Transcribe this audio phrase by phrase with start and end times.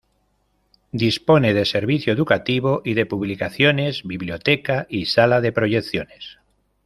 [0.91, 6.39] Dispone de servicio educativo y de publicaciones, biblioteca y sala de proyecciones.